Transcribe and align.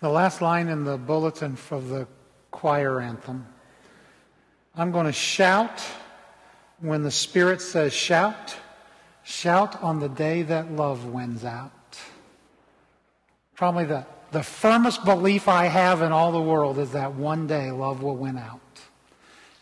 the 0.00 0.08
last 0.08 0.40
line 0.40 0.68
in 0.68 0.84
the 0.84 0.96
bulletin 0.96 1.56
for 1.56 1.80
the 1.80 2.06
choir 2.50 3.00
anthem. 3.00 3.46
I'm 4.74 4.92
going 4.92 5.06
to 5.06 5.12
shout 5.12 5.82
when 6.80 7.02
the 7.02 7.10
Spirit 7.10 7.60
says 7.60 7.92
shout. 7.92 8.56
Shout 9.22 9.82
on 9.82 10.00
the 10.00 10.08
day 10.08 10.42
that 10.42 10.72
love 10.72 11.04
wins 11.04 11.44
out. 11.44 11.72
Probably 13.54 13.84
the, 13.84 14.06
the 14.32 14.42
firmest 14.42 15.04
belief 15.04 15.46
I 15.46 15.66
have 15.66 16.00
in 16.00 16.12
all 16.12 16.32
the 16.32 16.40
world 16.40 16.78
is 16.78 16.92
that 16.92 17.14
one 17.14 17.46
day 17.46 17.70
love 17.70 18.02
will 18.02 18.16
win 18.16 18.38
out. 18.38 18.60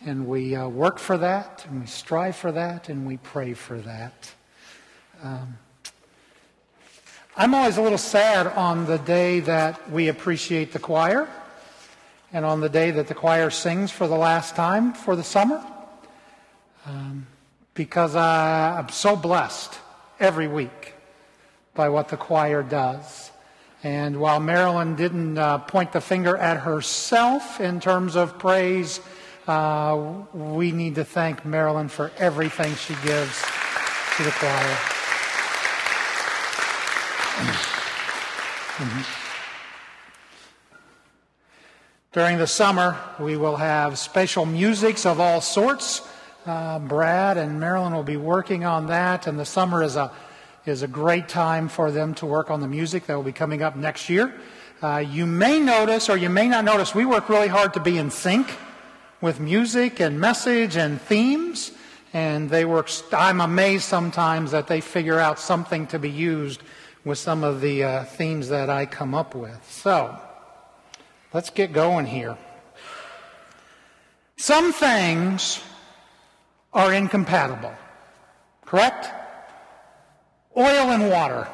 And 0.06 0.28
we 0.28 0.54
uh, 0.54 0.68
work 0.68 1.00
for 1.00 1.18
that, 1.18 1.66
and 1.68 1.80
we 1.80 1.86
strive 1.86 2.36
for 2.36 2.52
that, 2.52 2.88
and 2.88 3.04
we 3.04 3.16
pray 3.16 3.54
for 3.54 3.78
that. 3.78 4.32
Um, 5.20 5.58
I'm 7.40 7.54
always 7.54 7.76
a 7.76 7.82
little 7.82 7.98
sad 7.98 8.48
on 8.48 8.86
the 8.86 8.98
day 8.98 9.38
that 9.38 9.92
we 9.92 10.08
appreciate 10.08 10.72
the 10.72 10.80
choir 10.80 11.28
and 12.32 12.44
on 12.44 12.60
the 12.60 12.68
day 12.68 12.90
that 12.90 13.06
the 13.06 13.14
choir 13.14 13.48
sings 13.50 13.92
for 13.92 14.08
the 14.08 14.16
last 14.16 14.56
time 14.56 14.92
for 14.92 15.14
the 15.14 15.22
summer 15.22 15.64
um, 16.84 17.28
because 17.74 18.16
I, 18.16 18.76
I'm 18.80 18.88
so 18.88 19.14
blessed 19.14 19.78
every 20.18 20.48
week 20.48 20.94
by 21.76 21.90
what 21.90 22.08
the 22.08 22.16
choir 22.16 22.64
does. 22.64 23.30
And 23.84 24.18
while 24.18 24.40
Marilyn 24.40 24.96
didn't 24.96 25.38
uh, 25.38 25.58
point 25.58 25.92
the 25.92 26.00
finger 26.00 26.36
at 26.36 26.56
herself 26.56 27.60
in 27.60 27.78
terms 27.78 28.16
of 28.16 28.40
praise, 28.40 29.00
uh, 29.46 30.24
we 30.34 30.72
need 30.72 30.96
to 30.96 31.04
thank 31.04 31.44
Marilyn 31.44 31.86
for 31.86 32.10
everything 32.18 32.74
she 32.74 32.96
gives 33.04 33.40
to 34.16 34.24
the 34.24 34.32
choir. 34.32 34.97
Mm-hmm. 38.78 39.02
During 42.12 42.38
the 42.38 42.46
summer, 42.46 42.96
we 43.20 43.36
will 43.36 43.56
have 43.56 43.98
special 43.98 44.46
musics 44.46 45.06
of 45.06 45.20
all 45.20 45.40
sorts. 45.40 46.02
Uh, 46.46 46.78
Brad 46.78 47.36
and 47.36 47.60
Marilyn 47.60 47.94
will 47.94 48.02
be 48.02 48.16
working 48.16 48.64
on 48.64 48.86
that, 48.86 49.26
and 49.26 49.38
the 49.38 49.44
summer 49.44 49.82
is 49.82 49.96
a 49.96 50.10
is 50.66 50.82
a 50.82 50.88
great 50.88 51.28
time 51.28 51.68
for 51.68 51.90
them 51.90 52.14
to 52.14 52.26
work 52.26 52.50
on 52.50 52.60
the 52.60 52.68
music 52.68 53.06
that 53.06 53.14
will 53.14 53.22
be 53.22 53.32
coming 53.32 53.62
up 53.62 53.74
next 53.74 54.10
year. 54.10 54.34
Uh, 54.82 54.98
you 54.98 55.26
may 55.26 55.58
notice, 55.58 56.08
or 56.08 56.16
you 56.16 56.28
may 56.28 56.46
not 56.48 56.64
notice, 56.64 56.94
we 56.94 57.06
work 57.06 57.28
really 57.28 57.48
hard 57.48 57.72
to 57.74 57.80
be 57.80 57.96
in 57.98 58.10
sync 58.10 58.54
with 59.20 59.40
music 59.40 60.00
and 60.00 60.20
message 60.20 60.76
and 60.76 61.00
themes. 61.00 61.72
And 62.12 62.48
they 62.50 62.64
work, 62.64 62.90
I'm 63.12 63.40
amazed 63.40 63.84
sometimes 63.84 64.50
that 64.50 64.66
they 64.66 64.80
figure 64.80 65.18
out 65.18 65.38
something 65.38 65.86
to 65.88 65.98
be 65.98 66.10
used 66.10 66.62
with 67.04 67.18
some 67.18 67.44
of 67.44 67.60
the 67.60 67.84
uh, 67.84 68.04
themes 68.04 68.48
that 68.48 68.70
I 68.70 68.86
come 68.86 69.14
up 69.14 69.34
with. 69.34 69.58
So, 69.70 70.18
let's 71.32 71.50
get 71.50 71.72
going 71.72 72.06
here. 72.06 72.36
Some 74.36 74.72
things 74.72 75.60
are 76.72 76.92
incompatible, 76.92 77.74
correct? 78.64 79.08
Oil 80.56 80.90
and 80.90 81.10
water, 81.10 81.48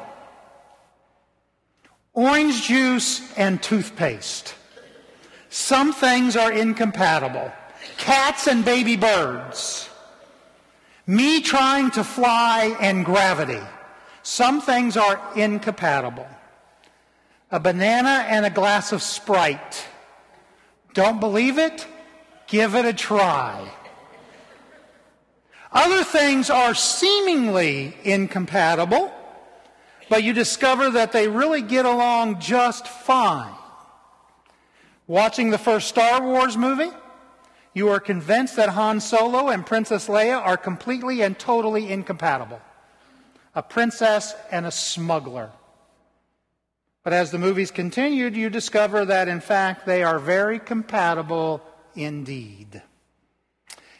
orange 2.13 2.63
juice 2.63 3.21
and 3.37 3.61
toothpaste. 3.61 4.55
Some 5.49 5.93
things 5.93 6.35
are 6.35 6.51
incompatible. 6.51 7.51
Cats 7.97 8.47
and 8.47 8.65
baby 8.65 8.97
birds. 8.97 9.89
Me 11.07 11.39
trying 11.41 11.91
to 11.91 12.03
fly 12.03 12.75
and 12.79 13.05
gravity. 13.05 13.61
Some 14.25 14.59
things 14.59 14.97
are 14.97 15.21
incompatible. 15.35 16.27
A 17.51 17.59
banana 17.59 18.25
and 18.27 18.43
a 18.43 18.49
glass 18.49 18.91
of 18.91 19.03
Sprite. 19.03 19.87
Don't 20.95 21.19
believe 21.19 21.59
it? 21.59 21.85
Give 22.47 22.73
it 22.73 22.85
a 22.85 22.93
try. 22.93 23.71
Other 25.71 26.03
things 26.03 26.49
are 26.49 26.73
seemingly 26.73 27.95
incompatible, 28.03 29.13
but 30.09 30.23
you 30.23 30.33
discover 30.33 30.89
that 30.89 31.11
they 31.11 31.27
really 31.27 31.61
get 31.61 31.85
along 31.85 32.39
just 32.39 32.87
fine. 32.87 33.53
Watching 35.05 35.51
the 35.51 35.59
first 35.59 35.87
Star 35.87 36.23
Wars 36.23 36.57
movie, 36.57 36.91
you 37.75 37.89
are 37.89 37.99
convinced 37.99 38.55
that 38.55 38.69
Han 38.69 39.01
Solo 39.01 39.49
and 39.49 39.63
Princess 39.63 40.07
Leia 40.07 40.43
are 40.43 40.57
completely 40.57 41.21
and 41.21 41.37
totally 41.37 41.91
incompatible 41.91 42.59
a 43.55 43.63
princess 43.63 44.35
and 44.51 44.65
a 44.65 44.71
smuggler. 44.71 45.49
But 47.03 47.13
as 47.13 47.31
the 47.31 47.39
movies 47.39 47.71
continued, 47.71 48.35
you 48.35 48.49
discover 48.49 49.05
that 49.05 49.27
in 49.27 49.39
fact 49.39 49.85
they 49.85 50.03
are 50.03 50.19
very 50.19 50.59
compatible 50.59 51.63
indeed. 51.95 52.81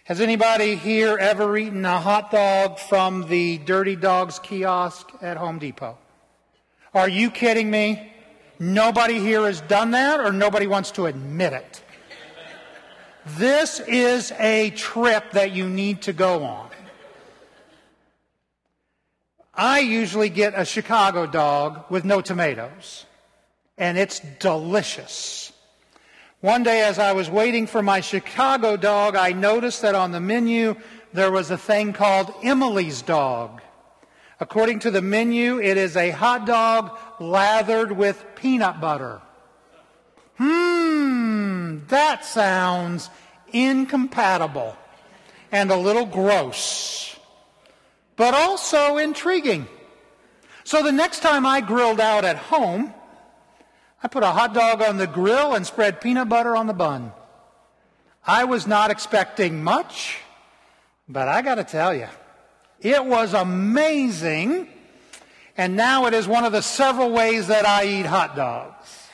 Has 0.03 0.21
anybody 0.21 0.75
here 0.75 1.17
ever 1.17 1.57
eaten 1.57 1.85
a 1.85 1.99
hot 1.99 2.29
dog 2.29 2.77
from 2.77 3.27
the 3.27 3.57
Dirty 3.59 3.95
Dogs 3.95 4.37
kiosk 4.39 5.09
at 5.21 5.37
Home 5.37 5.57
Depot? 5.57 5.97
Are 6.93 7.09
you 7.09 7.31
kidding 7.31 7.71
me? 7.71 8.11
Nobody 8.59 9.19
here 9.19 9.45
has 9.45 9.61
done 9.61 9.91
that 9.91 10.19
or 10.19 10.31
nobody 10.31 10.67
wants 10.67 10.91
to 10.91 11.07
admit 11.07 11.53
it. 11.53 11.83
This 13.25 13.79
is 13.79 14.31
a 14.33 14.69
trip 14.71 15.31
that 15.31 15.51
you 15.51 15.67
need 15.67 16.03
to 16.03 16.13
go 16.13 16.43
on. 16.43 16.69
I 19.55 19.79
usually 19.79 20.29
get 20.29 20.53
a 20.55 20.65
Chicago 20.65 21.25
dog 21.25 21.85
with 21.89 22.03
no 22.03 22.21
tomatoes, 22.21 23.05
and 23.77 23.97
it's 23.97 24.19
delicious. 24.39 25.53
One 26.41 26.63
day, 26.63 26.81
as 26.81 26.99
I 26.99 27.13
was 27.13 27.29
waiting 27.29 27.65
for 27.65 27.81
my 27.81 28.01
Chicago 28.01 28.77
dog, 28.77 29.15
I 29.15 29.31
noticed 29.31 29.81
that 29.81 29.95
on 29.95 30.11
the 30.11 30.19
menu 30.19 30.75
there 31.13 31.31
was 31.31 31.49
a 31.49 31.57
thing 31.57 31.93
called 31.93 32.33
Emily's 32.43 33.01
dog. 33.01 33.61
According 34.39 34.79
to 34.79 34.91
the 34.91 35.01
menu, 35.01 35.61
it 35.61 35.77
is 35.77 35.95
a 35.95 36.11
hot 36.11 36.45
dog 36.45 36.97
lathered 37.19 37.91
with 37.91 38.23
peanut 38.35 38.81
butter. 38.81 39.21
Hmm, 40.37 41.79
that 41.87 42.25
sounds 42.25 43.09
incompatible 43.53 44.75
and 45.51 45.71
a 45.71 45.77
little 45.77 46.05
gross, 46.05 47.04
but 48.15 48.33
also 48.33 48.97
intriguing. 48.97 49.67
So 50.63 50.81
the 50.81 50.91
next 50.91 51.19
time 51.19 51.45
I 51.45 51.61
grilled 51.61 51.99
out 51.99 52.25
at 52.25 52.37
home, 52.37 52.93
I 54.01 54.07
put 54.07 54.23
a 54.23 54.27
hot 54.27 54.53
dog 54.53 54.81
on 54.81 54.97
the 54.97 55.07
grill 55.07 55.53
and 55.53 55.65
spread 55.65 56.01
peanut 56.01 56.29
butter 56.29 56.55
on 56.55 56.67
the 56.67 56.73
bun. 56.73 57.11
I 58.25 58.45
was 58.45 58.65
not 58.65 58.91
expecting 58.91 59.63
much, 59.63 60.19
but 61.07 61.27
I 61.27 61.41
got 61.41 61.55
to 61.55 61.63
tell 61.63 61.93
you, 61.93 62.07
it 62.79 63.05
was 63.05 63.33
amazing. 63.33 64.67
And 65.57 65.75
now 65.75 66.05
it 66.05 66.13
is 66.13 66.27
one 66.27 66.43
of 66.43 66.51
the 66.51 66.61
several 66.61 67.11
ways 67.11 67.47
that 67.47 67.65
I 67.65 67.85
eat 67.85 68.05
hot 68.05 68.35
dogs. 68.35 69.07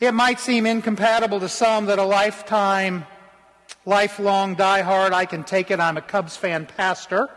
It 0.00 0.12
might 0.12 0.40
seem 0.40 0.66
incompatible 0.66 1.40
to 1.40 1.48
some 1.48 1.86
that 1.86 1.98
a 1.98 2.04
lifetime, 2.04 3.06
lifelong 3.84 4.56
diehard, 4.56 5.12
I 5.12 5.24
can 5.24 5.44
take 5.44 5.70
it, 5.70 5.80
I'm 5.80 5.96
a 5.96 6.02
Cubs 6.02 6.36
fan 6.36 6.66
pastor, 6.66 7.28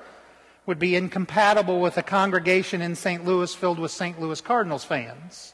would 0.66 0.80
be 0.80 0.96
incompatible 0.96 1.80
with 1.80 1.98
a 1.98 2.04
congregation 2.04 2.82
in 2.82 2.96
St. 2.96 3.26
Louis 3.26 3.54
filled 3.54 3.80
with 3.80 3.92
St. 3.92 4.20
Louis 4.20 4.42
Cardinals 4.42 4.84
fans. 4.84 5.54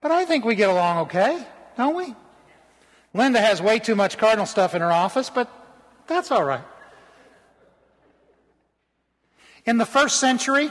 But 0.00 0.10
I 0.10 0.24
think 0.24 0.44
we 0.44 0.54
get 0.54 0.70
along 0.70 0.98
okay, 1.00 1.46
don't 1.76 1.94
we? 1.94 2.14
Linda 3.14 3.40
has 3.40 3.60
way 3.60 3.78
too 3.78 3.94
much 3.94 4.18
Cardinal 4.18 4.46
stuff 4.46 4.74
in 4.74 4.80
her 4.80 4.90
office, 4.90 5.30
but 5.30 5.50
that's 6.06 6.30
all 6.30 6.44
right. 6.44 6.64
In 9.64 9.78
the 9.78 9.86
first 9.86 10.18
century, 10.18 10.70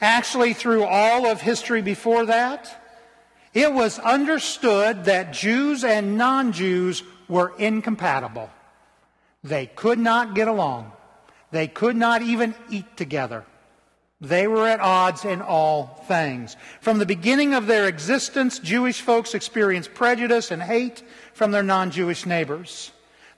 actually 0.00 0.54
through 0.54 0.84
all 0.84 1.26
of 1.26 1.40
history 1.40 1.82
before 1.82 2.26
that, 2.26 2.82
it 3.52 3.72
was 3.72 3.98
understood 3.98 5.04
that 5.06 5.32
Jews 5.32 5.84
and 5.84 6.16
non 6.16 6.52
Jews 6.52 7.02
were 7.28 7.52
incompatible. 7.58 8.50
They 9.44 9.66
could 9.66 9.98
not 9.98 10.34
get 10.34 10.48
along. 10.48 10.92
They 11.50 11.68
could 11.68 11.96
not 11.96 12.22
even 12.22 12.54
eat 12.70 12.96
together. 12.96 13.44
They 14.20 14.48
were 14.48 14.66
at 14.66 14.80
odds 14.80 15.24
in 15.24 15.40
all 15.40 16.04
things. 16.08 16.56
From 16.80 16.98
the 16.98 17.06
beginning 17.06 17.54
of 17.54 17.66
their 17.66 17.86
existence, 17.86 18.58
Jewish 18.58 19.00
folks 19.00 19.34
experienced 19.34 19.94
prejudice 19.94 20.50
and 20.50 20.60
hate 20.60 21.04
from 21.34 21.52
their 21.52 21.62
non 21.62 21.92
Jewish 21.92 22.26
neighbors. 22.26 22.90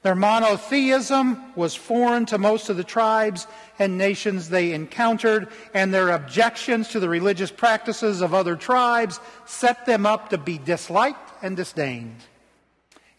Their 0.03 0.15
monotheism 0.15 1.55
was 1.55 1.75
foreign 1.75 2.25
to 2.27 2.39
most 2.39 2.71
of 2.71 2.79
the 2.79 2.85
tribes 2.85 3.47
and 3.79 3.99
nations 3.99 4.49
they 4.49 4.73
encountered, 4.73 5.49
and 5.75 5.93
their 5.93 6.09
objections 6.11 6.89
to 6.89 7.01
the 7.01 7.09
religious 7.09 7.51
practices 7.51 8.23
of 8.23 8.33
other 8.33 8.57
tribes 8.57 9.21
set 9.45 9.85
them 9.85 10.07
up 10.07 10.31
to 10.31 10.39
be 10.39 10.57
disliked 10.57 11.31
and 11.43 11.55
disdained. 11.55 12.17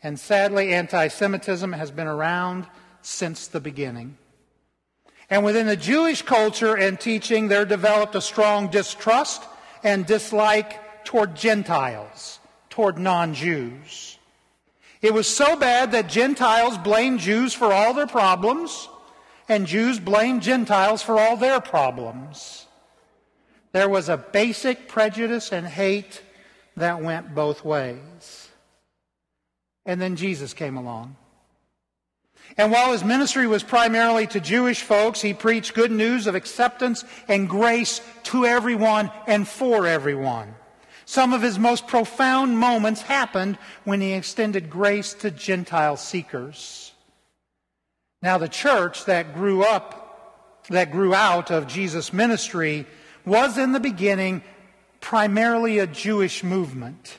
And 0.04 0.20
sadly, 0.20 0.74
anti 0.74 1.08
Semitism 1.08 1.74
has 1.74 1.92
been 1.92 2.08
around 2.08 2.68
since 3.02 3.48
the 3.48 3.60
beginning. 3.60 4.18
And 5.30 5.46
within 5.46 5.68
the 5.68 5.78
Jewish 5.78 6.24
culture 6.24 6.76
and 6.76 7.00
teaching, 7.00 7.48
there 7.48 7.66
developed 7.66 8.16
a 8.16 8.22
strong 8.22 8.68
distrust 8.68 9.44
and 9.84 10.06
dislike 10.06 11.06
toward 11.06 11.36
Gentiles, 11.36 12.40
toward 12.70 12.98
non 12.98 13.34
Jews. 13.34 14.18
It 15.02 15.14
was 15.14 15.28
so 15.28 15.56
bad 15.56 15.94
that 15.94 16.10
Gentiles 16.10 16.78
blamed 16.78 17.20
Jews 17.20 17.54
for 17.54 17.74
all 17.74 17.94
their 17.94 18.08
problems, 18.08 18.88
and 19.50 19.66
Jews 19.66 20.00
blamed 20.00 20.44
Gentiles 20.44 21.02
for 21.02 21.20
all 21.20 21.38
their 21.38 21.60
problems. 21.60 22.68
There 23.72 23.90
was 23.90 24.10
a 24.10 24.18
basic 24.18 24.88
prejudice 24.88 25.52
and 25.52 25.66
hate 25.66 26.22
that 26.76 27.02
went 27.02 27.34
both 27.34 27.66
ways. 27.66 28.51
And 29.86 30.00
then 30.00 30.16
Jesus 30.16 30.54
came 30.54 30.78
along. 30.78 31.16
And 32.58 32.72
while 32.72 32.92
his 32.92 33.04
ministry 33.04 33.48
was 33.48 33.64
primarily 33.64 34.28
to 34.28 34.40
Jewish 34.40 34.82
folks, 34.82 35.22
he 35.22 35.34
preached 35.34 35.74
good 35.74 35.92
news 35.92 36.28
of 36.28 36.36
acceptance 36.36 37.06
and 37.28 37.50
grace 37.50 38.02
to 38.24 38.46
everyone 38.46 39.10
and 39.26 39.48
for 39.48 39.88
everyone. 39.88 40.54
Some 41.06 41.34
of 41.34 41.42
his 41.42 41.58
most 41.58 41.88
profound 41.88 42.58
moments 42.58 43.02
happened 43.02 43.58
when 43.84 44.02
he 44.02 44.14
extended 44.14 44.70
grace 44.70 45.14
to 45.16 45.32
Gentile 45.32 45.98
seekers. 45.98 46.94
Now, 48.22 48.38
the 48.38 48.50
church 48.50 49.06
that 49.06 49.34
grew 49.34 49.64
up, 49.64 50.64
that 50.70 50.92
grew 50.92 51.14
out 51.14 51.52
of 51.52 51.68
Jesus' 51.68 52.14
ministry, 52.14 52.86
was 53.26 53.58
in 53.58 53.72
the 53.72 53.80
beginning 53.80 54.44
primarily 55.00 55.80
a 55.80 55.88
Jewish 55.88 56.44
movement. 56.44 57.18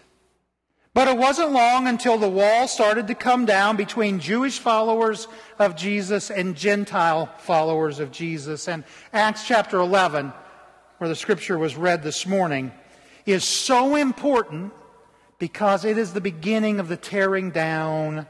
But 0.94 1.08
it 1.08 1.16
wasn't 1.16 1.52
long 1.52 1.88
until 1.88 2.18
the 2.18 2.28
wall 2.28 2.68
started 2.68 3.06
to 3.06 3.14
come 3.14 3.46
down 3.46 3.76
between 3.76 4.20
Jewish 4.20 4.58
followers 4.58 5.26
of 5.58 5.74
Jesus 5.74 6.30
and 6.30 6.54
Gentile 6.54 7.30
followers 7.38 7.98
of 7.98 8.12
Jesus. 8.12 8.68
And 8.68 8.84
Acts 9.10 9.46
chapter 9.46 9.78
11, 9.78 10.34
where 10.98 11.08
the 11.08 11.16
scripture 11.16 11.56
was 11.56 11.76
read 11.76 12.02
this 12.02 12.26
morning, 12.26 12.72
is 13.24 13.42
so 13.42 13.96
important 13.96 14.72
because 15.38 15.86
it 15.86 15.96
is 15.96 16.12
the 16.12 16.20
beginning 16.20 16.78
of 16.78 16.88
the 16.88 16.96
tearing 16.98 17.50
down 17.50 18.26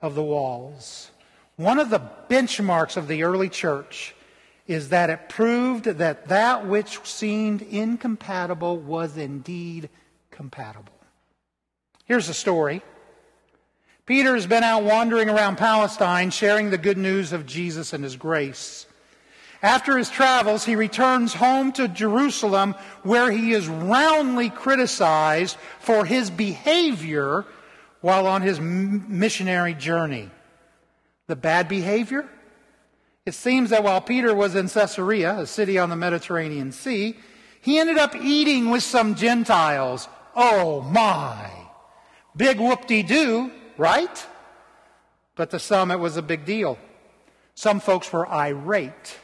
of 0.00 0.14
the 0.14 0.22
walls. 0.22 1.10
One 1.56 1.78
of 1.78 1.90
the 1.90 2.00
benchmarks 2.30 2.96
of 2.96 3.06
the 3.06 3.22
early 3.22 3.50
church 3.50 4.14
is 4.66 4.88
that 4.88 5.10
it 5.10 5.28
proved 5.28 5.84
that 5.84 6.28
that 6.28 6.66
which 6.66 7.00
seemed 7.04 7.60
incompatible 7.60 8.78
was 8.78 9.18
indeed 9.18 9.90
compatible. 10.30 11.01
Here's 12.12 12.26
the 12.26 12.34
story. 12.34 12.82
Peter 14.04 14.34
has 14.34 14.46
been 14.46 14.62
out 14.62 14.82
wandering 14.82 15.30
around 15.30 15.56
Palestine 15.56 16.28
sharing 16.28 16.68
the 16.68 16.76
good 16.76 16.98
news 16.98 17.32
of 17.32 17.46
Jesus 17.46 17.94
and 17.94 18.04
his 18.04 18.16
grace. 18.16 18.84
After 19.62 19.96
his 19.96 20.10
travels, 20.10 20.62
he 20.62 20.76
returns 20.76 21.32
home 21.32 21.72
to 21.72 21.88
Jerusalem 21.88 22.74
where 23.02 23.30
he 23.30 23.52
is 23.52 23.66
roundly 23.66 24.50
criticized 24.50 25.56
for 25.80 26.04
his 26.04 26.28
behavior 26.28 27.46
while 28.02 28.26
on 28.26 28.42
his 28.42 28.60
missionary 28.60 29.72
journey. 29.72 30.28
The 31.28 31.36
bad 31.36 31.66
behavior? 31.66 32.28
It 33.24 33.32
seems 33.32 33.70
that 33.70 33.84
while 33.84 34.02
Peter 34.02 34.34
was 34.34 34.54
in 34.54 34.68
Caesarea, 34.68 35.38
a 35.38 35.46
city 35.46 35.78
on 35.78 35.88
the 35.88 35.96
Mediterranean 35.96 36.72
Sea, 36.72 37.16
he 37.62 37.78
ended 37.78 37.96
up 37.96 38.14
eating 38.14 38.68
with 38.68 38.82
some 38.82 39.14
Gentiles. 39.14 40.08
Oh 40.36 40.82
my! 40.82 41.61
Big 42.36 42.58
whoop-de-doo, 42.58 43.50
right? 43.76 44.26
But 45.34 45.50
to 45.50 45.58
some 45.58 45.90
it 45.90 45.98
was 45.98 46.16
a 46.16 46.22
big 46.22 46.44
deal. 46.44 46.78
Some 47.54 47.80
folks 47.80 48.12
were 48.12 48.28
irate. 48.28 49.18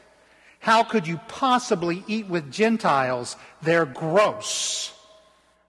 How 0.61 0.83
could 0.83 1.07
you 1.07 1.19
possibly 1.29 2.05
eat 2.07 2.27
with 2.27 2.51
Gentiles? 2.53 3.37
They're 3.63 3.87
gross. 3.87 4.93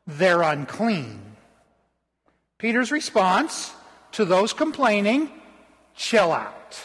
They're 0.07 0.41
unclean. 0.41 1.21
Peter's 2.57 2.91
response 2.91 3.73
to 4.13 4.25
those 4.25 4.53
complaining, 4.53 5.29
chill 5.95 6.31
out. 6.31 6.79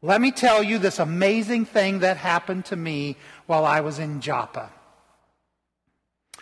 Let 0.00 0.20
me 0.20 0.32
tell 0.32 0.62
you 0.62 0.78
this 0.78 0.98
amazing 0.98 1.66
thing 1.66 2.00
that 2.00 2.16
happened 2.16 2.64
to 2.66 2.76
me 2.76 3.16
while 3.46 3.64
I 3.64 3.80
was 3.80 3.98
in 3.98 4.20
Joppa. 4.20 4.70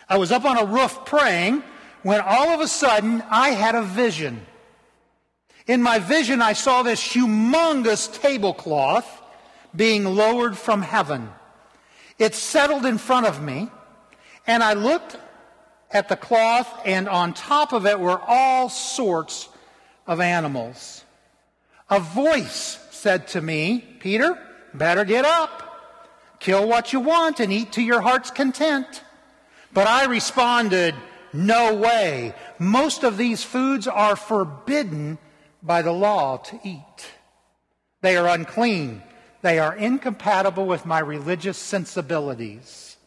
I 0.07 0.17
was 0.17 0.31
up 0.31 0.45
on 0.45 0.57
a 0.57 0.65
roof 0.65 1.05
praying 1.05 1.63
when 2.03 2.21
all 2.21 2.49
of 2.49 2.61
a 2.61 2.67
sudden 2.67 3.23
I 3.29 3.49
had 3.49 3.75
a 3.75 3.83
vision. 3.83 4.45
In 5.67 5.81
my 5.81 5.99
vision, 5.99 6.41
I 6.41 6.53
saw 6.53 6.83
this 6.83 7.01
humongous 7.01 8.21
tablecloth 8.21 9.21
being 9.75 10.03
lowered 10.03 10.57
from 10.57 10.81
heaven. 10.81 11.29
It 12.17 12.35
settled 12.35 12.85
in 12.85 12.97
front 12.97 13.25
of 13.25 13.41
me, 13.41 13.69
and 14.45 14.63
I 14.63 14.73
looked 14.73 15.17
at 15.91 16.09
the 16.09 16.15
cloth, 16.15 16.81
and 16.85 17.07
on 17.07 17.33
top 17.33 17.73
of 17.73 17.85
it 17.85 17.99
were 17.99 18.19
all 18.27 18.69
sorts 18.69 19.49
of 20.07 20.19
animals. 20.19 21.03
A 21.89 21.99
voice 21.99 22.79
said 22.91 23.27
to 23.29 23.41
me, 23.41 23.83
Peter, 23.99 24.37
better 24.73 25.03
get 25.03 25.25
up. 25.25 25.67
Kill 26.39 26.67
what 26.67 26.91
you 26.91 26.99
want 26.99 27.39
and 27.39 27.51
eat 27.51 27.73
to 27.73 27.81
your 27.81 28.01
heart's 28.01 28.31
content. 28.31 29.03
But 29.73 29.87
I 29.87 30.05
responded, 30.05 30.95
no 31.33 31.75
way. 31.75 32.33
Most 32.59 33.03
of 33.03 33.17
these 33.17 33.43
foods 33.43 33.87
are 33.87 34.15
forbidden 34.15 35.17
by 35.63 35.81
the 35.81 35.91
law 35.91 36.37
to 36.37 36.59
eat. 36.63 37.11
They 38.01 38.17
are 38.17 38.27
unclean. 38.27 39.03
They 39.41 39.59
are 39.59 39.75
incompatible 39.75 40.65
with 40.65 40.85
my 40.85 40.99
religious 40.99 41.57
sensibilities. 41.57 42.97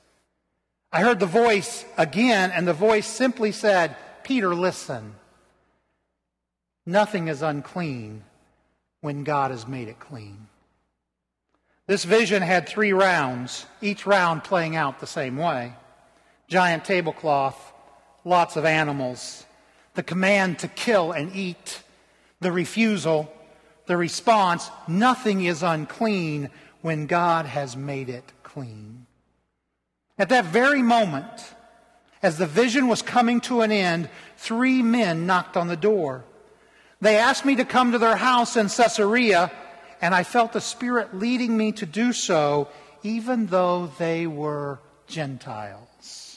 I 0.93 1.00
heard 1.00 1.21
the 1.21 1.26
voice 1.26 1.85
again, 1.97 2.53
and 2.53 2.67
the 2.67 2.73
voice 2.73 3.06
simply 3.06 3.53
said, 3.53 3.97
Peter, 4.23 4.55
listen. 4.55 5.15
Nothing 6.87 7.29
is 7.29 7.43
unclean 7.43 8.23
when 9.00 9.25
God 9.25 9.50
has 9.50 9.67
made 9.67 9.88
it 9.88 9.99
clean. 9.99 10.47
This 11.87 12.05
vision 12.05 12.43
had 12.43 12.69
three 12.69 12.93
rounds, 12.93 13.67
each 13.82 14.06
round 14.06 14.44
playing 14.44 14.77
out 14.77 15.00
the 15.00 15.06
same 15.06 15.37
way. 15.37 15.75
Giant 16.49 16.85
tablecloth, 16.85 17.74
lots 18.25 18.56
of 18.56 18.65
animals, 18.65 19.44
the 19.94 20.03
command 20.03 20.59
to 20.61 20.69
kill 20.69 21.12
and 21.12 21.35
eat, 21.35 21.82
the 22.41 22.53
refusal, 22.53 23.32
the 23.87 23.96
response, 23.96 24.70
nothing 24.89 25.44
is 25.44 25.63
unclean 25.63 26.51
when 26.81 27.06
God 27.06 27.46
has 27.46 27.77
made 27.77 28.08
it 28.08 28.32
clean. 28.43 29.06
At 30.19 30.29
that 30.31 30.46
very 30.46 30.82
moment, 30.82 31.55
as 32.22 32.39
the 32.39 32.46
vision 32.46 32.89
was 32.89 33.03
coming 33.03 33.41
to 33.43 33.60
an 33.60 33.70
end, 33.70 34.08
three 34.37 34.82
men 34.82 35.27
knocked 35.27 35.56
on 35.56 35.69
the 35.69 35.77
door. 35.77 36.25
They 37.01 37.17
asked 37.17 37.44
me 37.44 37.56
to 37.56 37.65
come 37.65 37.93
to 37.93 37.98
their 37.98 38.17
house 38.17 38.56
in 38.56 38.69
Caesarea, 38.69 39.51
and 40.01 40.15
I 40.15 40.22
felt 40.22 40.53
the 40.53 40.60
Spirit 40.60 41.15
leading 41.15 41.56
me 41.56 41.72
to 41.72 41.87
do 41.87 42.13
so, 42.13 42.69
even 43.03 43.46
though 43.46 43.91
they 43.98 44.27
were 44.27 44.81
Gentiles. 45.06 46.33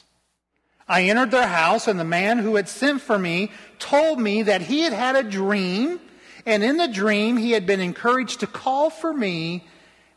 I 0.87 1.03
entered 1.03 1.31
their 1.31 1.47
house, 1.47 1.87
and 1.87 1.99
the 1.99 2.05
man 2.05 2.37
who 2.37 2.55
had 2.55 2.69
sent 2.69 3.01
for 3.01 3.19
me 3.19 3.51
told 3.79 4.19
me 4.19 4.43
that 4.43 4.61
he 4.61 4.81
had 4.81 4.93
had 4.93 5.15
a 5.15 5.23
dream 5.23 5.99
and 6.47 6.63
in 6.63 6.77
the 6.77 6.87
dream, 6.87 7.35
he 7.35 7.51
had 7.51 7.65
been 7.65 7.81
encouraged 7.81 8.39
to 8.39 8.47
call 8.47 8.89
for 8.89 9.13
me 9.13 9.67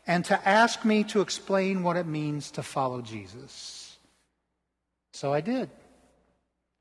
and 0.07 0.23
to 0.25 0.47
ask 0.47 0.85
me 0.85 1.03
to 1.03 1.19
explain 1.19 1.83
what 1.83 1.97
it 1.97 2.05
means 2.05 2.51
to 2.51 2.63
follow 2.63 3.01
Jesus. 3.01 3.97
So 5.11 5.33
I 5.33 5.41
did. 5.41 5.69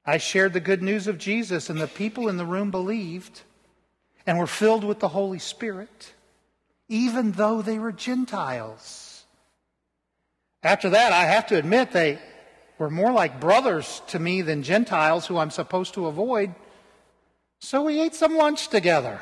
I 0.07 0.19
shared 0.19 0.53
the 0.53 0.61
good 0.61 0.83
news 0.83 1.09
of 1.09 1.19
Jesus, 1.19 1.69
and 1.69 1.81
the 1.81 1.89
people 1.89 2.29
in 2.29 2.37
the 2.37 2.47
room 2.47 2.71
believed 2.71 3.41
and 4.25 4.39
were 4.39 4.47
filled 4.47 4.85
with 4.85 5.01
the 5.01 5.09
Holy 5.09 5.41
Spirit, 5.41 6.13
even 6.89 7.33
though 7.33 7.61
they 7.61 7.81
were 7.81 7.91
Gentiles. 7.91 9.25
After 10.63 10.91
that, 10.91 11.13
I 11.13 11.25
have 11.25 11.49
to 11.49 11.59
admit, 11.59 11.91
they 11.91 12.21
were 12.81 12.91
more 12.91 13.13
like 13.13 13.41
brothers 13.41 14.01
to 14.07 14.19
me 14.19 14.41
than 14.41 14.63
Gentiles 14.63 15.27
who 15.27 15.37
I'm 15.37 15.51
supposed 15.51 15.93
to 15.95 16.07
avoid. 16.07 16.55
So 17.61 17.83
we 17.83 18.01
ate 18.01 18.15
some 18.15 18.37
lunch 18.37 18.69
together. 18.69 19.21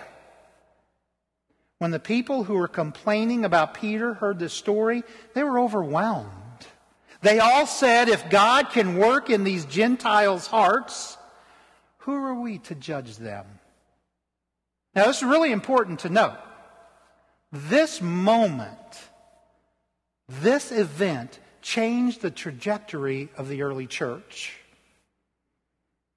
When 1.79 1.91
the 1.91 1.99
people 1.99 2.45
who 2.45 2.55
were 2.55 2.69
complaining 2.69 3.45
about 3.45 3.75
Peter 3.75 4.15
heard 4.15 4.39
this 4.39 4.53
story, 4.53 5.03
they 5.35 5.43
were 5.43 5.59
overwhelmed. 5.59 6.31
They 7.21 7.41
all 7.41 7.67
said, 7.67 8.09
if 8.09 8.31
God 8.31 8.71
can 8.71 8.97
work 8.97 9.29
in 9.29 9.43
these 9.43 9.65
Gentiles' 9.65 10.47
hearts, 10.47 11.19
who 11.99 12.15
are 12.15 12.41
we 12.41 12.59
to 12.59 12.77
judge 12.77 13.17
them? 13.17 13.45
Now, 14.95 15.07
this 15.07 15.17
is 15.17 15.25
really 15.25 15.51
important 15.51 16.01
to 16.01 16.09
note. 16.09 16.39
This 17.51 18.01
moment, 18.01 18.69
this 20.29 20.71
event, 20.71 21.41
changed 21.69 22.23
the 22.23 22.31
trajectory 22.31 23.29
of 23.37 23.47
the 23.47 23.61
early 23.61 23.87
church. 23.87 24.55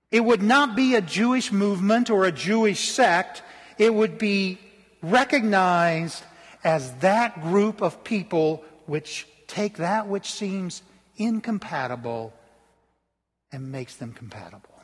It 0.10 0.22
would 0.22 0.42
not 0.42 0.78
be 0.78 0.96
a 0.96 1.02
Jewish 1.02 1.52
movement 1.52 2.10
or 2.10 2.24
a 2.24 2.32
Jewish 2.32 2.90
sect. 2.90 3.44
It 3.78 3.94
would 3.94 4.18
be 4.18 4.60
recognized 5.02 6.24
as 6.64 6.94
that 7.00 7.42
group 7.42 7.82
of 7.82 8.02
people 8.06 8.64
which 8.86 9.28
take 9.48 9.76
that 9.78 10.08
which 10.08 10.32
seems 10.32 10.84
incompatible 11.18 12.32
and 13.52 13.74
makes 13.74 13.98
them 13.98 14.14
compatible. 14.14 14.80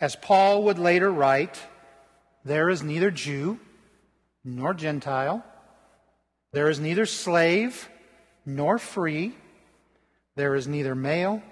As 0.00 0.16
Paul 0.16 0.64
would 0.64 0.78
later 0.78 1.10
write, 1.10 1.60
there 2.46 2.70
is 2.70 2.82
neither 2.82 3.10
Jew 3.10 3.60
nor 4.42 4.72
Gentile, 4.72 5.44
there 6.52 6.70
is 6.70 6.80
neither 6.80 7.04
slave 7.04 7.90
nor 8.44 8.78
free, 8.78 9.34
there 10.34 10.54
is 10.54 10.66
neither 10.66 10.94
male 10.94 11.42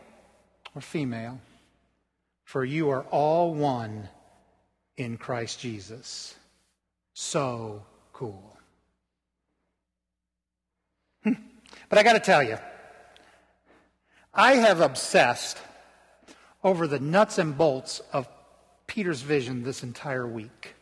or 0.75 0.80
female, 0.80 1.40
for 2.44 2.64
you 2.64 2.90
are 2.90 3.02
all 3.04 3.54
one 3.54 4.09
in 4.97 5.16
Christ 5.16 5.61
Jesus. 5.61 6.35
So 7.14 7.82
cool. 8.12 8.56
Hmm. 11.25 11.35
but 11.88 11.99
I 11.99 12.02
got 12.02 12.14
to 12.14 12.20
tell 12.20 12.42
you, 12.42 12.59
I 14.32 14.52
have 14.52 14.80
obsessed 14.80 15.59
over 16.62 16.87
the 16.87 17.00
nuts 17.00 17.38
and 17.38 17.56
bolts 17.56 18.00
of 18.12 18.28
Peter's 18.87 19.23
vision 19.23 19.62
this 19.62 19.82
entire 19.82 20.26
week. 20.26 20.75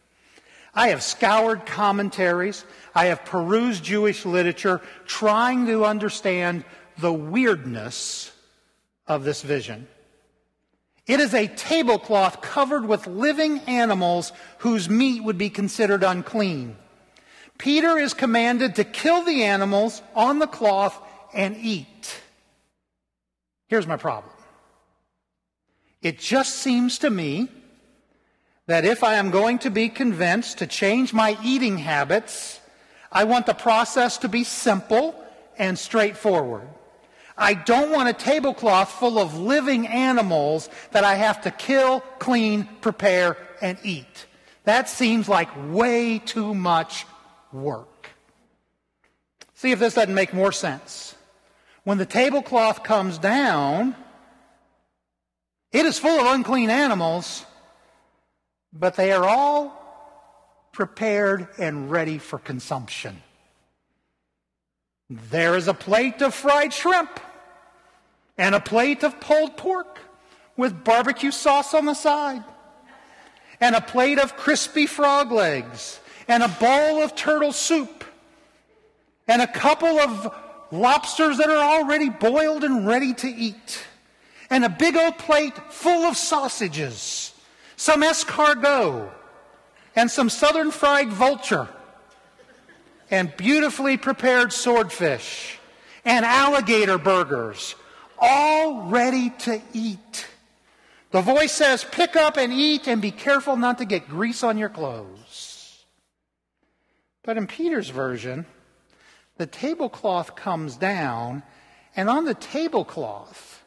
I 0.75 0.89
have 0.89 1.03
scoured 1.03 1.67
commentaries. 1.67 2.65
I 2.95 3.07
have 3.07 3.25
perused 3.25 3.85
Jewish 3.85 4.25
literature 4.25 4.81
trying 5.07 5.67
to 5.67 5.85
understand 5.85 6.65
the 6.99 7.13
weirdness 7.13 8.33
of 9.07 9.25
this 9.25 9.43
vision. 9.43 9.89
It 11.07 11.21
is 11.21 11.33
a 11.33 11.47
tablecloth 11.47 12.43
covered 12.43 12.87
with 12.87 13.07
living 13.07 13.61
animals 13.61 14.33
whose 14.59 14.91
meat 14.91 15.25
would 15.25 15.39
be 15.39 15.49
considered 15.49 16.05
unclean. 16.05 16.77
Peter 17.57 17.99
is 17.99 18.15
commanded 18.15 18.75
to 18.77 18.85
kill 18.85 19.25
the 19.25 19.45
animals 19.45 20.03
on 20.15 20.39
the 20.39 20.47
cloth 20.47 21.01
and 21.35 21.57
eat. 21.57 22.21
Here's 23.69 23.87
my 23.87 23.97
problem. 23.97 24.33
It 26.03 26.19
just 26.19 26.57
seems 26.57 26.99
to 26.99 27.11
me 27.11 27.49
that 28.69 28.85
if 28.85 29.03
I 29.03 29.15
am 29.15 29.31
going 29.31 29.59
to 29.61 29.71
be 29.71 29.89
convinced 29.89 30.59
to 30.59 30.67
change 30.67 31.15
my 31.15 31.39
eating 31.43 31.79
habits, 31.79 32.61
I 33.11 33.25
want 33.25 33.47
the 33.47 33.55
process 33.55 34.19
to 34.19 34.29
be 34.29 34.45
simple 34.45 35.15
and 35.59 35.79
straightforward. 35.79 36.69
I 37.37 37.55
don't 37.55 37.91
want 37.91 38.11
a 38.11 38.13
tablecloth 38.13 38.93
full 38.93 39.19
of 39.19 39.39
living 39.39 39.87
animals 39.87 40.69
that 40.91 41.03
I 41.03 41.15
have 41.15 41.41
to 41.43 41.51
kill, 41.51 42.01
clean, 42.19 42.69
prepare, 42.83 43.39
and 43.63 43.79
eat. 43.83 44.27
That 44.65 44.91
seems 44.91 45.31
like 45.31 45.49
way 45.73 46.19
too 46.19 46.53
much 46.53 47.07
work. 47.53 48.11
See 49.55 49.73
if 49.73 49.79
this 49.79 49.95
doesn't 49.95 50.15
make 50.15 50.35
more 50.35 50.53
sense. 50.53 51.15
When 51.85 51.97
the 51.97 52.05
tablecloth 52.05 52.83
comes 52.83 53.17
down, 53.17 53.97
it 55.73 55.87
is 55.87 55.99
full 55.99 56.21
of 56.21 56.27
unclean 56.35 56.69
animals, 56.69 57.47
but 58.73 58.97
they 58.97 59.13
are 59.13 59.25
all 59.25 59.75
prepared 60.73 61.49
and 61.59 61.91
ready 61.91 62.19
for 62.19 62.39
consumption. 62.39 63.23
There 65.11 65.57
is 65.57 65.69
a 65.69 65.75
plate 65.75 66.21
of 66.23 66.35
fried 66.35 66.73
shrimp 66.73 67.21
and 68.37 68.55
a 68.55 68.61
plate 68.61 69.03
of 69.03 69.19
pulled 69.21 69.57
pork 69.57 69.99
with 70.57 70.85
barbecue 70.85 71.31
sauce 71.31 71.73
on 71.73 71.87
the 71.87 71.95
side, 71.95 72.45
and 73.61 73.75
a 73.75 73.81
plate 73.81 74.19
of 74.19 74.37
crispy 74.37 74.87
frog 74.87 75.33
legs, 75.33 76.01
and 76.27 76.43
a 76.43 76.49
bowl 76.49 77.03
of 77.03 77.15
turtle 77.15 77.53
soup, 77.53 78.05
and 79.27 79.41
a 79.41 79.47
couple 79.47 79.99
of 79.99 80.35
lobsters 80.71 81.39
that 81.39 81.49
are 81.49 81.81
already 81.81 82.11
boiled 82.11 82.65
and 82.65 82.87
ready 82.87 83.15
to 83.15 83.29
eat, 83.29 83.87
and 84.51 84.65
a 84.65 84.69
big 84.69 84.97
old 84.97 85.17
plate 85.17 85.57
full 85.71 86.05
of 86.05 86.17
sausages, 86.17 87.33
some 87.79 88.03
escargot, 88.03 89.09
and 89.95 90.11
some 90.11 90.29
southern 90.29 90.73
fried 90.73 91.11
vulture, 91.11 91.69
and 93.09 93.35
beautifully 93.37 93.97
prepared 93.97 94.53
swordfish, 94.53 95.59
and 96.05 96.27
alligator 96.27 96.99
burgers 96.99 97.77
all 98.19 98.89
ready 98.89 99.31
to 99.31 99.63
eat. 99.73 100.27
The 101.13 101.21
voice 101.21 101.53
says, 101.53 101.85
pick 101.85 102.17
up 102.17 102.37
and 102.37 102.53
eat 102.53 102.89
and 102.89 103.01
be 103.01 103.13
careful 103.13 103.57
not 103.57 103.79
to 103.79 103.85
get 103.85 104.09
grease 104.09 104.43
on 104.43 104.59
your 104.59 104.69
clothes. 104.69 105.85
But 107.23 107.37
in 107.37 107.47
Peter's 107.47 107.91
version, 107.91 108.45
the 109.37 109.47
tablecloth 109.47 110.35
comes 110.35 110.77
down, 110.77 111.45
and 111.95 112.11
on 112.11 112.25
the 112.25 112.35
tablecloth 112.35 113.58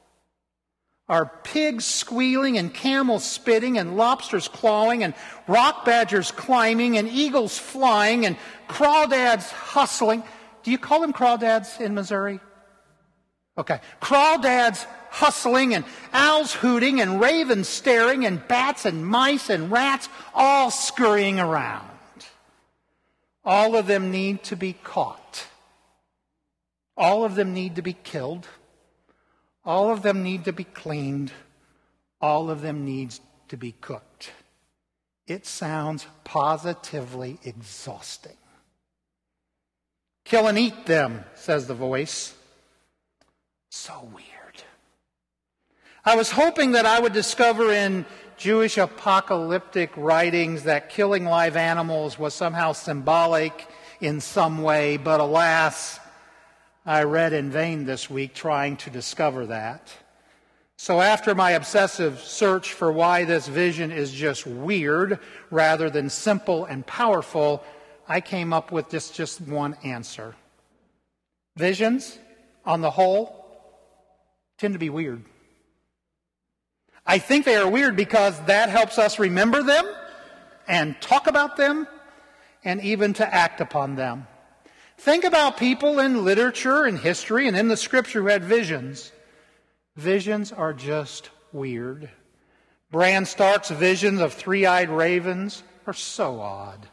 are 1.11 1.25
pigs 1.43 1.83
squealing 1.83 2.57
and 2.57 2.73
camels 2.73 3.25
spitting 3.25 3.77
and 3.77 3.97
lobsters 3.97 4.47
clawing 4.47 5.03
and 5.03 5.13
rock 5.45 5.83
badgers 5.83 6.31
climbing 6.31 6.97
and 6.97 7.09
eagles 7.09 7.57
flying 7.57 8.25
and 8.25 8.37
crawdads 8.69 9.49
hustling. 9.51 10.23
Do 10.63 10.71
you 10.71 10.77
call 10.77 11.01
them 11.01 11.11
crawdads 11.11 11.81
in 11.81 11.93
Missouri? 11.93 12.39
Okay. 13.57 13.81
Crawdads 14.01 14.85
hustling 15.09 15.73
and 15.73 15.83
owls 16.13 16.53
hooting 16.53 17.01
and 17.01 17.19
ravens 17.19 17.67
staring 17.67 18.25
and 18.25 18.47
bats 18.47 18.85
and 18.85 19.05
mice 19.05 19.49
and 19.49 19.69
rats 19.69 20.07
all 20.33 20.71
scurrying 20.71 21.41
around. 21.41 21.89
All 23.43 23.75
of 23.75 23.85
them 23.85 24.11
need 24.11 24.43
to 24.45 24.55
be 24.55 24.71
caught. 24.71 25.47
All 26.95 27.25
of 27.25 27.35
them 27.35 27.53
need 27.53 27.75
to 27.75 27.81
be 27.81 27.97
killed. 28.01 28.47
All 29.63 29.91
of 29.91 30.01
them 30.01 30.23
need 30.23 30.45
to 30.45 30.53
be 30.53 30.63
cleaned. 30.63 31.31
All 32.19 32.49
of 32.49 32.61
them 32.61 32.85
needs 32.85 33.21
to 33.49 33.57
be 33.57 33.73
cooked. 33.81 34.31
It 35.27 35.45
sounds 35.45 36.07
positively 36.23 37.39
exhausting. 37.43 38.37
Kill 40.25 40.47
and 40.47 40.57
eat 40.57 40.85
them, 40.85 41.23
says 41.35 41.67
the 41.67 41.73
voice. 41.73 42.35
So 43.69 44.09
weird. 44.13 44.27
I 46.03 46.15
was 46.15 46.31
hoping 46.31 46.71
that 46.71 46.85
I 46.85 46.99
would 46.99 47.13
discover 47.13 47.71
in 47.71 48.05
Jewish 48.37 48.77
apocalyptic 48.77 49.91
writings 49.95 50.63
that 50.63 50.89
killing 50.89 51.25
live 51.25 51.55
animals 51.55 52.17
was 52.17 52.33
somehow 52.33 52.71
symbolic 52.71 53.67
in 53.99 54.19
some 54.19 54.63
way, 54.63 54.97
but 54.97 55.19
alas, 55.19 55.99
I 56.85 57.03
read 57.03 57.33
in 57.33 57.51
vain 57.51 57.85
this 57.85 58.09
week 58.09 58.33
trying 58.33 58.77
to 58.77 58.89
discover 58.89 59.45
that. 59.47 59.91
So, 60.77 60.99
after 60.99 61.35
my 61.35 61.51
obsessive 61.51 62.19
search 62.19 62.73
for 62.73 62.91
why 62.91 63.23
this 63.23 63.47
vision 63.47 63.91
is 63.91 64.11
just 64.11 64.47
weird 64.47 65.19
rather 65.51 65.91
than 65.91 66.09
simple 66.09 66.65
and 66.65 66.85
powerful, 66.87 67.63
I 68.07 68.19
came 68.19 68.51
up 68.51 68.71
with 68.71 68.89
just, 68.89 69.13
just 69.13 69.41
one 69.41 69.77
answer. 69.83 70.35
Visions, 71.55 72.17
on 72.65 72.81
the 72.81 72.89
whole, 72.89 73.45
tend 74.57 74.73
to 74.73 74.79
be 74.79 74.89
weird. 74.89 75.23
I 77.05 77.19
think 77.19 77.45
they 77.45 77.57
are 77.57 77.69
weird 77.69 77.95
because 77.95 78.39
that 78.45 78.69
helps 78.69 78.97
us 78.97 79.19
remember 79.19 79.61
them 79.61 79.85
and 80.67 80.99
talk 80.99 81.27
about 81.27 81.57
them 81.57 81.87
and 82.63 82.81
even 82.81 83.13
to 83.13 83.33
act 83.33 83.61
upon 83.61 83.95
them. 83.95 84.25
Think 85.01 85.23
about 85.23 85.57
people 85.57 85.97
in 85.97 86.23
literature 86.23 86.83
and 86.83 86.95
history 86.95 87.47
and 87.47 87.57
in 87.57 87.69
the 87.69 87.75
scripture 87.75 88.21
who 88.21 88.27
had 88.27 88.43
visions. 88.43 89.11
Visions 89.95 90.51
are 90.51 90.73
just 90.73 91.31
weird. 91.51 92.07
Bran 92.91 93.25
Stark's 93.25 93.71
visions 93.71 94.21
of 94.21 94.31
three 94.31 94.67
eyed 94.67 94.91
ravens 94.91 95.63
are 95.87 95.93
so 95.93 96.39
odd. 96.39 96.87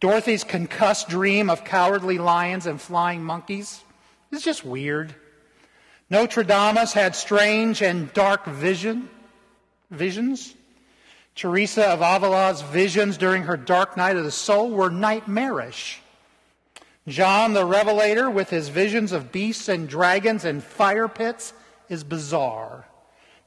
Dorothy's 0.00 0.44
concussed 0.44 1.08
dream 1.08 1.48
of 1.48 1.64
cowardly 1.64 2.18
lions 2.18 2.66
and 2.66 2.78
flying 2.78 3.24
monkeys 3.24 3.82
is 4.30 4.42
just 4.42 4.62
weird. 4.62 5.14
Nostradamus 6.10 6.92
had 6.92 7.16
strange 7.16 7.80
and 7.80 8.12
dark 8.12 8.44
vision, 8.44 9.08
visions. 9.90 10.54
Teresa 11.34 11.86
of 11.86 12.02
Avila's 12.02 12.60
visions 12.60 13.16
during 13.16 13.44
her 13.44 13.56
dark 13.56 13.96
night 13.96 14.18
of 14.18 14.24
the 14.24 14.30
soul 14.30 14.68
were 14.68 14.90
nightmarish. 14.90 15.99
John 17.08 17.54
the 17.54 17.64
Revelator, 17.64 18.30
with 18.30 18.50
his 18.50 18.68
visions 18.68 19.12
of 19.12 19.32
beasts 19.32 19.68
and 19.68 19.88
dragons 19.88 20.44
and 20.44 20.62
fire 20.62 21.08
pits, 21.08 21.52
is 21.88 22.04
bizarre. 22.04 22.86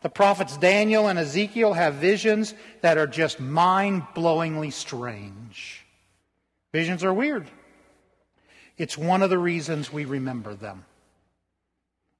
The 0.01 0.09
prophets 0.09 0.57
Daniel 0.57 1.07
and 1.07 1.17
Ezekiel 1.17 1.73
have 1.73 1.95
visions 1.95 2.53
that 2.81 2.97
are 2.97 3.07
just 3.07 3.39
mind 3.39 4.03
blowingly 4.15 4.71
strange. 4.71 5.85
Visions 6.73 7.03
are 7.03 7.13
weird. 7.13 7.49
It's 8.77 8.97
one 8.97 9.21
of 9.21 9.29
the 9.29 9.37
reasons 9.37 9.93
we 9.93 10.03
remember 10.03 10.55
them. 10.55 10.85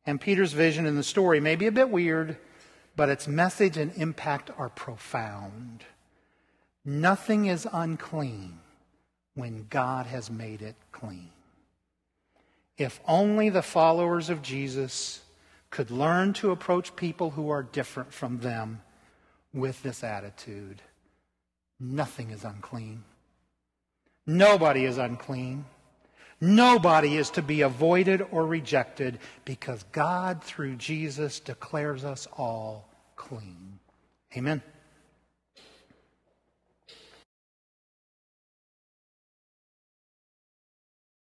And 0.06 0.22
Peter's 0.22 0.54
vision 0.54 0.86
in 0.86 0.96
the 0.96 1.04
story 1.04 1.40
may 1.40 1.56
be 1.56 1.68
a 1.68 1.72
bit 1.72 1.90
weird, 1.90 2.38
but 2.96 3.10
its 3.10 3.28
message 3.28 3.76
and 3.76 3.92
impact 3.96 4.52
are 4.58 4.70
profound. 4.70 5.84
Nothing 6.86 7.48
is 7.48 7.68
unclean 7.74 8.60
when 9.36 9.68
God 9.70 10.06
has 10.06 10.30
made 10.30 10.62
it 10.62 10.76
clean. 10.92 11.30
If 12.78 13.00
only 13.08 13.50
the 13.50 13.62
followers 13.62 14.30
of 14.30 14.42
Jesus 14.42 15.22
could 15.70 15.90
learn 15.90 16.34
to 16.34 16.52
approach 16.52 16.96
people 16.96 17.32
who 17.32 17.50
are 17.50 17.64
different 17.64 18.14
from 18.14 18.40
them 18.40 18.82
with 19.54 19.82
this 19.84 20.04
attitude. 20.04 20.82
Nothing 21.80 22.30
is 22.30 22.44
unclean. 22.44 23.04
Nobody 24.26 24.86
is 24.86 24.98
unclean. 24.98 25.66
Nobody 26.40 27.18
is 27.18 27.30
to 27.32 27.42
be 27.42 27.62
avoided 27.62 28.24
or 28.32 28.46
rejected 28.46 29.20
because 29.46 29.84
God, 29.92 30.44
through 30.44 30.76
Jesus, 30.76 31.40
declares 31.40 32.04
us 32.06 32.28
all 32.38 32.88
clean. 33.16 33.80
Amen. 34.36 34.62